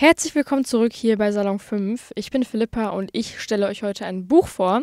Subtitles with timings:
[0.00, 2.12] Herzlich willkommen zurück hier bei Salon 5.
[2.14, 4.80] Ich bin Philippa und ich stelle euch heute ein Buch vor.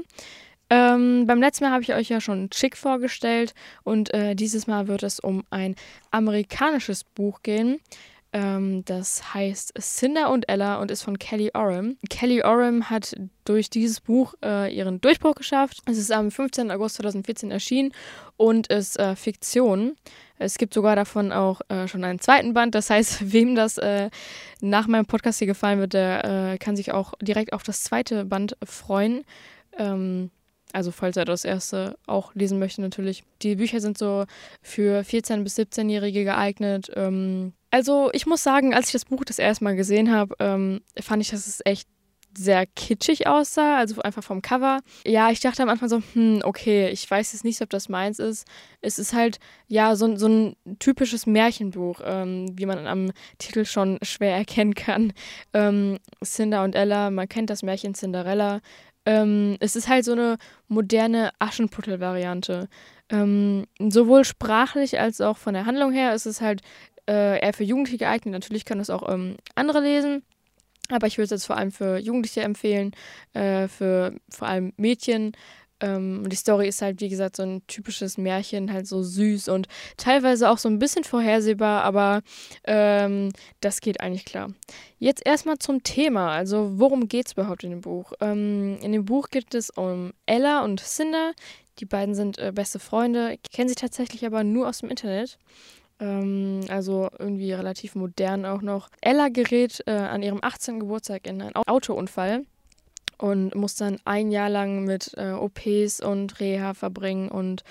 [0.70, 4.88] Ähm, beim letzten Mal habe ich euch ja schon Chick vorgestellt und äh, dieses Mal
[4.88, 5.76] wird es um ein
[6.12, 7.80] amerikanisches Buch gehen.
[8.34, 11.98] Ähm, das heißt Cinder und Ella und ist von Kelly Oram.
[12.10, 13.16] Kelly Oram hat
[13.46, 15.80] durch dieses Buch äh, ihren Durchbruch geschafft.
[15.86, 16.70] Es ist am 15.
[16.72, 17.94] August 2014 erschienen
[18.36, 19.96] und ist äh, Fiktion.
[20.40, 22.76] Es gibt sogar davon auch äh, schon einen zweiten Band.
[22.76, 24.10] Das heißt, wem das äh,
[24.60, 28.26] nach meinem Podcast hier gefallen wird, der äh, kann sich auch direkt auf das zweite
[28.26, 29.24] Band freuen.
[29.78, 30.32] Ähm,
[30.74, 33.24] also falls er das erste auch lesen möchte natürlich.
[33.42, 34.26] Die Bücher sind so
[34.62, 36.92] für 14- bis 17-Jährige geeignet.
[36.96, 40.82] Ähm, also ich muss sagen, als ich das Buch das erste Mal gesehen habe, ähm,
[41.00, 41.88] fand ich, dass es echt
[42.36, 44.80] sehr kitschig aussah, also einfach vom Cover.
[45.06, 48.18] Ja, ich dachte am Anfang so, hm, okay, ich weiß jetzt nicht, ob das meins
[48.18, 48.48] ist.
[48.82, 54.00] Es ist halt, ja, so, so ein typisches Märchenbuch, ähm, wie man am Titel schon
[54.02, 55.14] schwer erkennen kann.
[55.54, 58.60] Ähm, Cinder und Ella, man kennt das Märchen Cinderella.
[59.06, 62.70] Ähm, es ist halt so eine moderne Aschenputtel-Variante.
[63.10, 66.62] Ähm, sowohl sprachlich als auch von der Handlung her ist es halt
[67.08, 68.34] äh, eher für Jugendliche geeignet.
[68.34, 70.24] Natürlich können das auch ähm, andere lesen.
[70.90, 72.92] Aber ich würde es jetzt vor allem für Jugendliche empfehlen,
[73.34, 75.34] äh, für vor allem Mädchen.
[75.80, 79.50] Ähm, und die Story ist halt, wie gesagt, so ein typisches Märchen, halt so süß
[79.50, 82.22] und teilweise auch so ein bisschen vorhersehbar, aber
[82.64, 84.50] ähm, das geht eigentlich klar.
[84.98, 86.32] Jetzt erstmal zum Thema.
[86.32, 88.14] Also, worum geht es überhaupt in dem Buch?
[88.22, 91.34] Ähm, in dem Buch geht es um Ella und Cinder.
[91.80, 95.38] Die beiden sind äh, beste Freunde, kennen sich tatsächlich aber nur aus dem Internet.
[96.00, 98.90] Ähm, also irgendwie relativ modern auch noch.
[99.02, 100.80] Ella gerät äh, an ihrem 18.
[100.80, 102.44] Geburtstag in einen Autounfall
[103.18, 107.64] und muss dann ein Jahr lang mit äh, OPs und Reha verbringen und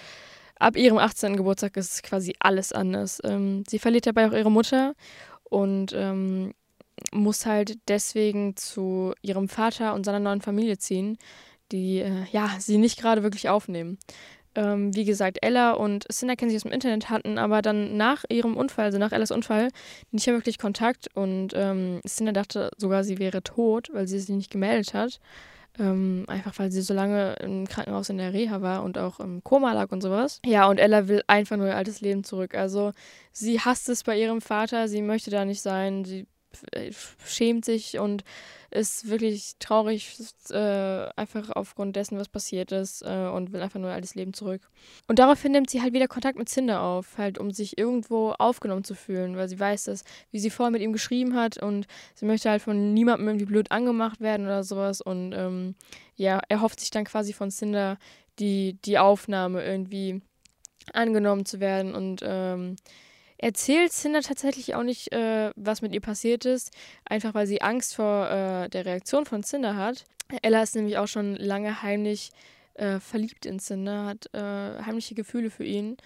[0.58, 1.36] ab ihrem 18.
[1.36, 3.20] Geburtstag ist quasi alles anders.
[3.24, 4.94] Ähm, sie verliert dabei auch ihre Mutter
[5.44, 6.52] und ähm,
[7.12, 11.18] muss halt deswegen zu ihrem Vater und seiner neuen Familie ziehen,
[11.70, 13.98] die äh, ja sie nicht gerade wirklich aufnehmen
[14.56, 18.24] ähm, wie gesagt, Ella und Cinder kennen sich aus dem Internet, hatten aber dann nach
[18.28, 19.68] ihrem Unfall, also nach Ellas Unfall,
[20.10, 21.08] nicht mehr wirklich Kontakt.
[21.14, 25.20] Und ähm, Cinder dachte sogar, sie wäre tot, weil sie sich nicht gemeldet hat.
[25.78, 29.44] Ähm, einfach weil sie so lange im Krankenhaus in der Reha war und auch im
[29.44, 30.40] Koma lag und sowas.
[30.46, 32.54] Ja, und Ella will einfach nur ihr altes Leben zurück.
[32.54, 32.92] Also
[33.32, 36.26] sie hasst es bei ihrem Vater, sie möchte da nicht sein, sie
[37.24, 38.24] schämt sich und
[38.70, 40.16] ist wirklich traurig,
[40.50, 44.68] äh, einfach aufgrund dessen, was passiert ist äh, und will einfach nur altes Leben zurück.
[45.08, 48.84] Und daraufhin nimmt sie halt wieder Kontakt mit Cinder auf, halt um sich irgendwo aufgenommen
[48.84, 52.26] zu fühlen, weil sie weiß, dass, wie sie vorher mit ihm geschrieben hat und sie
[52.26, 55.74] möchte halt von niemandem irgendwie blöd angemacht werden oder sowas und ähm,
[56.16, 57.98] ja, er hofft sich dann quasi von Cinder
[58.38, 60.20] die, die Aufnahme irgendwie
[60.92, 62.76] angenommen zu werden und ähm,
[63.38, 66.72] erzählt Cinder tatsächlich auch nicht, äh, was mit ihr passiert ist,
[67.04, 70.04] einfach weil sie Angst vor äh, der Reaktion von Cinder hat.
[70.42, 72.30] Ella ist nämlich auch schon lange heimlich
[72.74, 75.96] äh, verliebt in Cinder, hat äh, heimliche Gefühle für ihn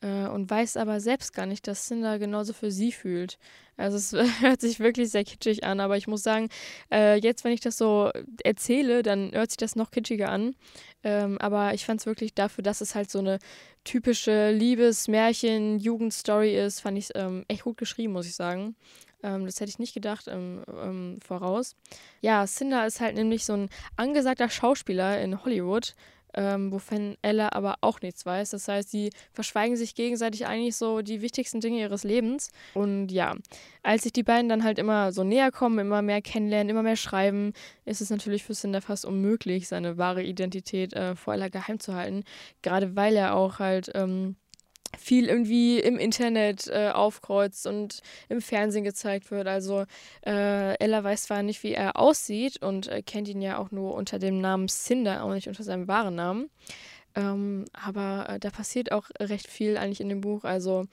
[0.00, 3.38] äh, und weiß aber selbst gar nicht, dass Cinder genauso für sie fühlt.
[3.76, 6.48] Also es hört sich wirklich sehr kitschig an, aber ich muss sagen,
[6.92, 8.10] äh, jetzt, wenn ich das so
[8.44, 10.54] erzähle, dann hört sich das noch kitschiger an.
[11.02, 13.38] Ähm, aber ich fand es wirklich dafür, dass es halt so eine
[13.84, 18.76] typische Liebes-Märchen, Jugendstory ist, fand ich es ähm, echt gut geschrieben, muss ich sagen.
[19.22, 21.74] Ähm, das hätte ich nicht gedacht ähm, ähm, voraus.
[22.20, 25.94] Ja, Cinder ist halt nämlich so ein angesagter Schauspieler in Hollywood
[26.38, 28.50] ähm, wovon Ella aber auch nichts weiß.
[28.50, 32.52] Das heißt, sie verschweigen sich gegenseitig eigentlich so die wichtigsten Dinge ihres Lebens.
[32.74, 33.34] Und ja,
[33.82, 36.96] als sich die beiden dann halt immer so näher kommen, immer mehr kennenlernen, immer mehr
[36.96, 37.52] schreiben,
[37.84, 41.94] ist es natürlich für Cinder fast unmöglich, seine wahre Identität äh, vor Ella geheim zu
[41.94, 42.22] halten.
[42.62, 43.90] Gerade weil er auch halt.
[43.94, 44.36] Ähm,
[44.98, 49.46] viel irgendwie im Internet äh, aufkreuzt und im Fernsehen gezeigt wird.
[49.46, 49.84] Also
[50.26, 53.94] äh, Ella weiß zwar nicht, wie er aussieht und äh, kennt ihn ja auch nur
[53.94, 56.50] unter dem Namen Cinder, auch nicht unter seinem wahren Namen.
[57.14, 60.44] Ähm, aber äh, da passiert auch recht viel eigentlich in dem Buch.
[60.44, 60.86] Also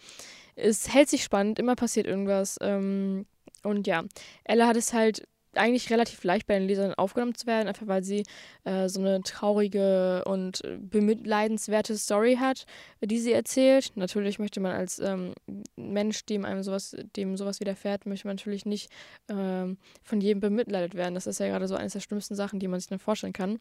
[0.56, 2.58] es hält sich spannend, immer passiert irgendwas.
[2.62, 3.26] Ähm,
[3.64, 4.04] und ja,
[4.44, 5.28] Ella hat es halt
[5.58, 8.24] eigentlich relativ leicht bei den Lesern aufgenommen zu werden, einfach weil sie
[8.64, 12.66] äh, so eine traurige und bemitleidenswerte Story hat,
[13.02, 13.92] die sie erzählt.
[13.96, 15.34] Natürlich möchte man als ähm,
[15.76, 18.92] Mensch, dem einem sowas, dem sowas widerfährt, möchte man natürlich nicht
[19.30, 21.16] ähm, von jedem bemitleidet werden.
[21.16, 23.60] Das ist ja gerade so eines der schlimmsten Sachen, die man sich dann vorstellen kann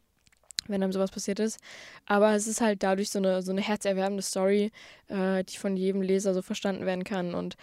[0.68, 1.58] wenn einem sowas passiert ist.
[2.06, 4.70] Aber es ist halt dadurch so eine, so eine herzerwärmende Story,
[5.08, 7.34] äh, die von jedem Leser so verstanden werden kann.
[7.34, 7.56] Und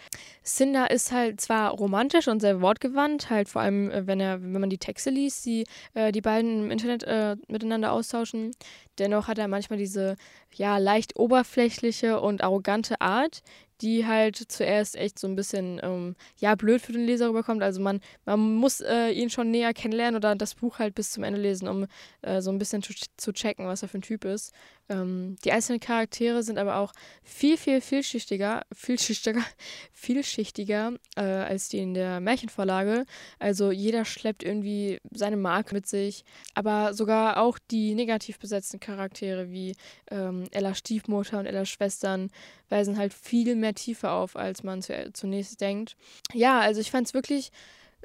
[0.44, 4.60] Cinder ist halt zwar romantisch und sehr wortgewandt, halt vor allem, äh, wenn er, wenn
[4.60, 5.64] man die Texte liest, die
[5.94, 8.52] äh, die beiden im Internet äh, miteinander austauschen.
[8.98, 10.16] Dennoch hat er manchmal diese
[10.54, 13.42] ja leicht oberflächliche und arrogante Art,
[13.82, 17.62] die halt zuerst echt so ein bisschen, ähm, ja, blöd für den Leser rüberkommt.
[17.62, 21.24] Also man, man muss äh, ihn schon näher kennenlernen oder das Buch halt bis zum
[21.24, 21.86] Ende lesen, um
[22.22, 24.52] äh, so ein bisschen zu, zu checken, was er für ein Typ ist.
[24.88, 26.92] Ähm, die einzelnen Charaktere sind aber auch
[27.22, 29.42] viel, viel, vielschichtiger, vielschichtiger,
[29.92, 33.04] vielschichtiger äh, als die in der Märchenvorlage.
[33.38, 36.24] Also jeder schleppt irgendwie seine Marke mit sich,
[36.54, 39.74] aber sogar auch die negativ besetzten Charaktere wie
[40.10, 42.30] ähm, Ellas Stiefmutter und Ellas Schwestern
[42.68, 45.96] weisen halt viel mehr Tiefe auf, als man zu, zunächst denkt.
[46.32, 47.50] Ja, also ich fand es wirklich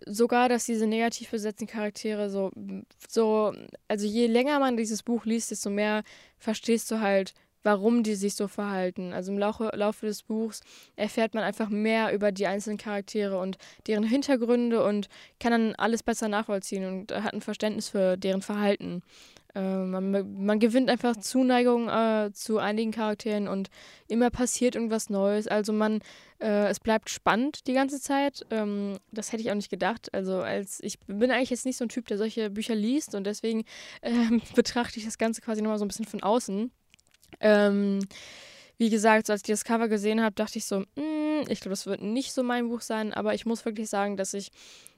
[0.05, 2.51] sogar, dass diese negativ besetzten Charaktere so,
[3.07, 3.53] so,
[3.87, 6.03] also je länger man dieses Buch liest, desto mehr
[6.37, 7.33] verstehst du halt,
[7.63, 9.11] warum die sich so verhalten.
[9.11, 10.61] Also im Laufe, Laufe des Buchs
[10.95, 15.09] erfährt man einfach mehr über die einzelnen Charaktere und deren Hintergründe und
[15.39, 19.01] kann dann alles besser nachvollziehen und hat ein Verständnis für deren Verhalten.
[19.57, 23.69] Äh, man, man, gewinnt einfach Zuneigung äh, zu einigen Charakteren und
[24.07, 25.47] immer passiert irgendwas Neues.
[25.47, 26.01] Also man,
[26.39, 28.45] äh, es bleibt spannend die ganze Zeit.
[28.51, 30.13] Ähm, das hätte ich auch nicht gedacht.
[30.13, 33.25] Also als ich bin eigentlich jetzt nicht so ein Typ, der solche Bücher liest und
[33.25, 33.63] deswegen
[34.03, 36.69] ähm, betrachte ich das Ganze quasi nochmal so ein bisschen von außen.
[37.39, 37.99] Ähm,
[38.77, 41.71] wie gesagt, so als ich das Cover gesehen habe, dachte ich so, mm, ich glaube,
[41.71, 44.51] das wird nicht so mein Buch sein, aber ich muss wirklich sagen, dass ich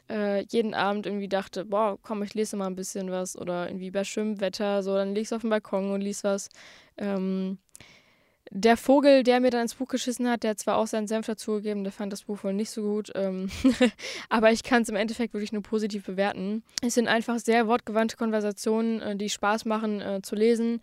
[0.10, 3.92] äh, jeden Abend irgendwie dachte, boah, komm, ich lese mal ein bisschen was oder irgendwie
[3.92, 6.50] bei schönem Wetter, so, dann legst du auf den Balkon und liest was.
[6.98, 7.60] Ähm,
[8.52, 11.28] der Vogel, der mir dann ins Buch geschissen hat, der hat zwar auch seinen Senf
[11.28, 13.50] dazugegeben, der fand das Buch wohl nicht so gut, ähm
[14.30, 16.64] aber ich kann es im Endeffekt wirklich nur positiv bewerten.
[16.82, 20.82] Es sind einfach sehr wortgewandte Konversationen, äh, die Spaß machen äh, zu lesen.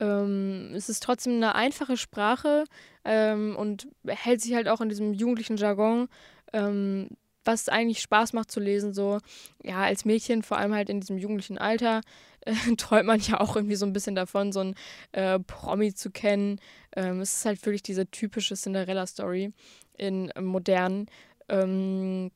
[0.00, 2.64] Ähm, es ist trotzdem eine einfache Sprache
[3.04, 6.08] ähm, und hält sich halt auch in diesem jugendlichen Jargon.
[6.52, 7.08] Ähm,
[7.44, 9.18] was eigentlich Spaß macht zu lesen, so,
[9.62, 12.02] ja, als Mädchen, vor allem halt in diesem jugendlichen Alter,
[12.40, 14.74] äh, träumt man ja auch irgendwie so ein bisschen davon, so ein
[15.12, 16.60] äh, Promi zu kennen.
[16.96, 19.52] Ähm, es ist halt wirklich diese typische Cinderella-Story
[19.96, 21.06] in äh, modern.
[21.48, 22.30] Ähm,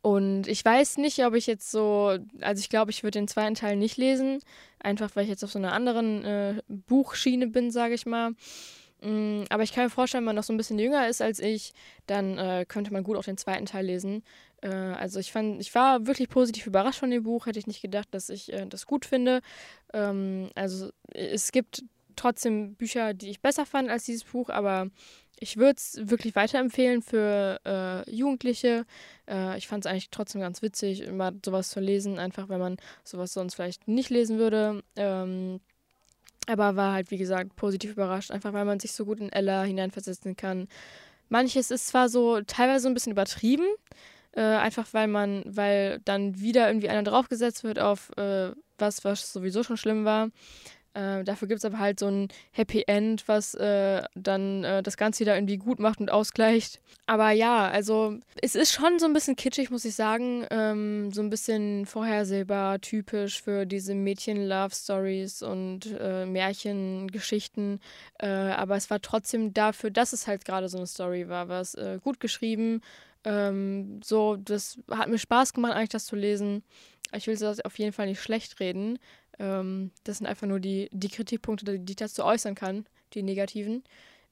[0.00, 3.54] und ich weiß nicht, ob ich jetzt so, also ich glaube, ich würde den zweiten
[3.54, 4.40] Teil nicht lesen,
[4.78, 8.32] einfach weil ich jetzt auf so einer anderen äh, Buchschiene bin, sage ich mal.
[9.02, 11.40] Mm, aber ich kann mir vorstellen, wenn man noch so ein bisschen jünger ist als
[11.40, 11.72] ich,
[12.06, 14.22] dann äh, könnte man gut auch den zweiten Teil lesen.
[14.62, 17.46] Äh, also ich fand, ich war wirklich positiv überrascht von dem Buch.
[17.46, 19.40] Hätte ich nicht gedacht, dass ich äh, das gut finde.
[19.92, 21.84] Ähm, also es gibt
[22.16, 24.88] trotzdem Bücher, die ich besser fand als dieses Buch, aber
[25.38, 28.86] ich würde es wirklich weiterempfehlen für äh, Jugendliche.
[29.28, 32.76] Äh, ich fand es eigentlich trotzdem ganz witzig, immer sowas zu lesen, einfach wenn man
[33.02, 34.84] sowas sonst vielleicht nicht lesen würde.
[34.94, 35.60] Ähm,
[36.46, 39.62] aber war halt, wie gesagt, positiv überrascht, einfach weil man sich so gut in Ella
[39.64, 40.68] hineinversetzen kann.
[41.28, 43.66] Manches ist zwar so teilweise ein bisschen übertrieben,
[44.32, 49.32] äh, einfach weil man, weil dann wieder irgendwie einer draufgesetzt wird auf äh, was, was
[49.32, 50.30] sowieso schon schlimm war.
[50.94, 54.96] Äh, dafür gibt es aber halt so ein Happy End, was äh, dann äh, das
[54.96, 56.80] Ganze wieder irgendwie gut macht und ausgleicht.
[57.06, 60.46] Aber ja, also es ist schon so ein bisschen kitschig, muss ich sagen.
[60.50, 67.80] Ähm, so ein bisschen vorhersehbar, typisch für diese Mädchen-Love-Stories und äh, Märchengeschichten.
[68.18, 71.98] Äh, aber es war trotzdem dafür, dass es halt gerade so eine Story war, äh,
[72.02, 72.82] gut geschrieben.
[73.24, 76.62] Ähm, so, das hat mir Spaß gemacht, eigentlich das zu lesen.
[77.14, 78.98] Ich will das auf jeden Fall nicht schlecht reden.
[79.38, 83.84] Ähm, das sind einfach nur die, die Kritikpunkte, die ich dazu äußern kann, die negativen.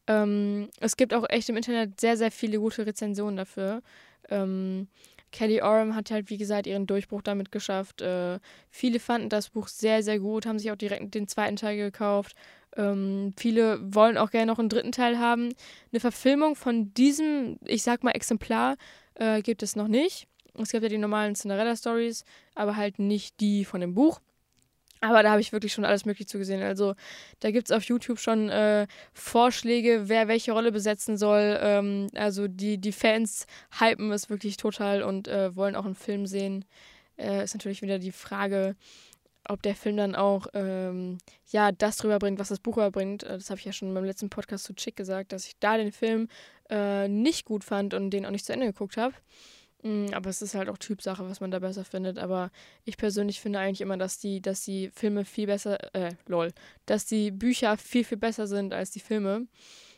[0.06, 3.82] Ähm, es gibt auch echt im Internet sehr, sehr viele gute Rezensionen dafür.
[4.28, 4.88] Ähm,
[5.32, 8.02] Kelly Oram hat halt, wie gesagt, ihren Durchbruch damit geschafft.
[8.02, 8.40] Äh,
[8.70, 12.34] viele fanden das Buch sehr, sehr gut, haben sich auch direkt den zweiten Teil gekauft.
[12.76, 15.50] Ähm, viele wollen auch gerne noch einen dritten Teil haben.
[15.92, 18.76] Eine Verfilmung von diesem, ich sag mal, Exemplar
[19.14, 20.26] äh, gibt es noch nicht.
[20.54, 24.20] Es gibt ja die normalen Cinderella-Stories, aber halt nicht die von dem Buch.
[25.02, 26.62] Aber da habe ich wirklich schon alles Mögliche zugesehen.
[26.62, 26.94] Also
[27.40, 31.58] da gibt es auf YouTube schon äh, Vorschläge, wer welche Rolle besetzen soll.
[31.60, 33.46] Ähm, also die, die Fans
[33.78, 36.66] hypen es wirklich total und äh, wollen auch einen Film sehen.
[37.16, 38.76] Äh, ist natürlich wieder die Frage,
[39.48, 41.16] ob der Film dann auch ähm,
[41.50, 43.22] ja das rüberbringt, was das Buch rüberbringt.
[43.22, 45.78] Äh, das habe ich ja schon beim letzten Podcast zu Chick gesagt, dass ich da
[45.78, 46.28] den Film
[46.68, 49.14] äh, nicht gut fand und den auch nicht zu Ende geguckt habe.
[49.82, 52.18] Mm, aber es ist halt auch Typsache, was man da besser findet.
[52.18, 52.50] Aber
[52.84, 56.52] ich persönlich finde eigentlich immer, dass die, dass die Filme viel besser, äh, lol,
[56.86, 59.46] dass die Bücher viel, viel besser sind als die Filme.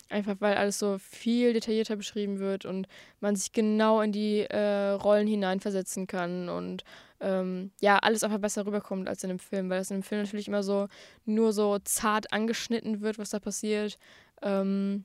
[0.08, 2.86] Einfach weil alles so viel detaillierter beschrieben wird und
[3.20, 6.84] man sich genau in die äh, Rollen hineinversetzen kann und
[7.20, 10.22] ähm, ja, alles einfach besser rüberkommt als in dem Film, weil das in dem Film
[10.22, 10.88] natürlich immer so
[11.24, 13.96] nur so zart angeschnitten wird, was da passiert.
[14.42, 15.04] Ähm,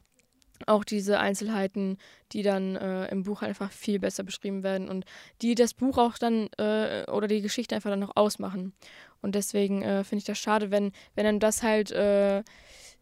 [0.66, 1.98] auch diese Einzelheiten,
[2.32, 5.06] die dann äh, im Buch einfach viel besser beschrieben werden und
[5.42, 8.74] die das Buch auch dann äh, oder die Geschichte einfach dann noch ausmachen.
[9.22, 12.44] Und deswegen äh, finde ich das schade, wenn, wenn dann das halt äh,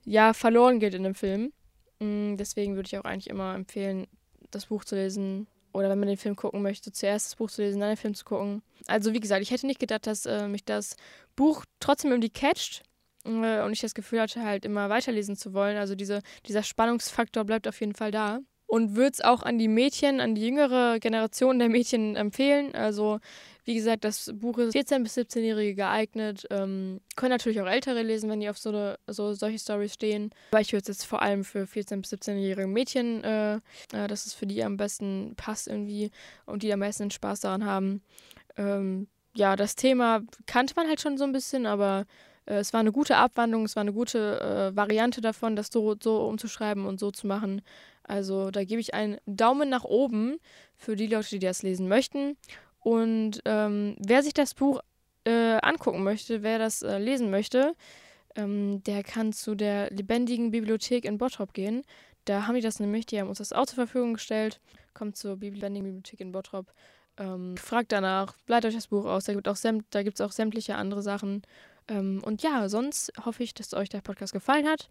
[0.04, 1.54] ja verloren geht in dem Film.
[2.00, 4.08] Mm, deswegen würde ich auch eigentlich immer empfehlen,
[4.52, 5.48] das Buch zu lesen.
[5.74, 8.16] Oder wenn man den Film gucken möchte, zuerst das Buch zu lesen, dann den Film
[8.16, 8.62] zu gucken.
[8.88, 10.96] Also wie gesagt, ich hätte nicht gedacht, dass äh, mich das
[11.36, 12.84] Buch trotzdem irgendwie catcht
[13.26, 15.78] und ich das Gefühl hatte, halt immer weiterlesen zu wollen.
[15.78, 19.68] Also diese, dieser Spannungsfaktor bleibt auf jeden Fall da und würde es auch an die
[19.68, 22.74] Mädchen, an die jüngere Generation der Mädchen empfehlen.
[22.74, 23.20] Also,
[23.64, 26.48] wie gesagt, das Buch ist 14- bis 17-Jährige geeignet.
[26.50, 30.32] Ähm, können natürlich auch Ältere lesen, wenn die auf so, eine, so solche Stories stehen.
[30.52, 34.26] Aber ich würde es jetzt vor allem für 14- bis 17-jährige Mädchen, äh, äh, dass
[34.26, 36.12] es für die am besten passt irgendwie
[36.46, 38.02] und die am meisten Spaß daran haben.
[38.58, 42.80] Ähm, ja, das Thema kannte man halt schon so ein bisschen, aber äh, es war
[42.80, 47.00] eine gute Abwandlung, es war eine gute äh, Variante davon, das so, so umzuschreiben und
[47.00, 47.62] so zu machen.
[48.04, 50.38] Also da gebe ich einen Daumen nach oben
[50.78, 52.38] für die Leute, die das lesen möchten.
[52.80, 54.80] Und ähm, wer sich das Buch
[55.26, 57.74] äh, angucken möchte, wer das äh, lesen möchte,
[58.36, 61.84] ähm, der kann zu der lebendigen Bibliothek in Bottrop gehen.
[62.26, 64.60] Da haben die das nämlich, die haben uns das auch zur Verfügung gestellt.
[64.94, 66.72] Kommt zur lebendigen Bibliothek in Bottrop.
[67.18, 69.26] Ähm, fragt danach, bleibt euch das Buch aus.
[69.26, 71.44] Da gibt es auch sämtliche andere Sachen.
[71.88, 74.90] Ähm, und ja, sonst hoffe ich, dass euch der Podcast gefallen hat.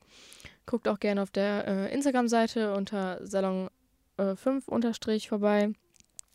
[0.67, 3.69] Guckt auch gerne auf der äh, Instagram-Seite unter Salon
[4.17, 5.73] äh, 5 unterstrich vorbei.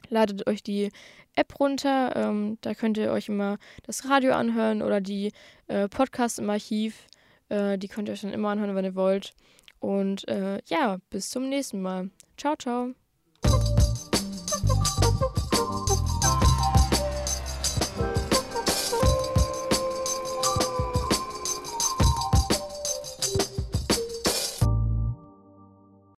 [0.09, 0.91] Ladet euch die
[1.35, 2.15] App runter.
[2.15, 5.31] Ähm, da könnt ihr euch immer das Radio anhören oder die
[5.67, 7.07] äh, Podcasts im Archiv.
[7.49, 9.33] Äh, die könnt ihr euch dann immer anhören, wenn ihr wollt.
[9.79, 12.09] Und äh, ja, bis zum nächsten Mal.
[12.37, 12.93] Ciao, ciao.